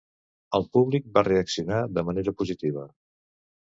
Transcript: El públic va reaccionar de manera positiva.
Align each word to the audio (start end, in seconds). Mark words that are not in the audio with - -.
El 0.59 0.63
públic 0.77 1.11
va 1.19 1.23
reaccionar 1.29 1.83
de 1.99 2.07
manera 2.11 2.35
positiva. 2.41 2.87